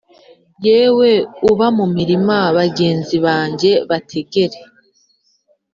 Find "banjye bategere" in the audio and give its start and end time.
3.25-4.57